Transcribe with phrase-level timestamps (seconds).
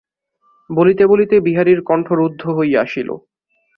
[0.69, 3.09] বলিতে বলিতে বিহারীর কণ্ঠ রুদ্ধ হইয়া আসিল।